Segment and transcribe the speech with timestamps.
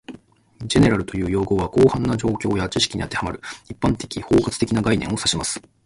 [0.65, 5.61] "General" という用語は、広範な状況や知識に当てはまる、一般的・包括的な概念を示します